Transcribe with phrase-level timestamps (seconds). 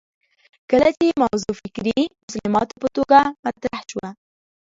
[0.69, 4.09] کله چې موضوع فکري مسلماتو په توګه مطرح شوه